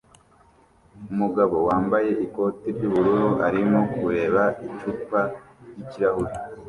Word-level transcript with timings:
Umugabo 1.11 1.55
wambaye 1.67 2.11
ikoti 2.25 2.67
ry'ubururu 2.75 3.29
arimo 3.47 3.79
kureba 3.97 4.43
icupa 4.67 5.21
ry'ikirahure 5.67 6.33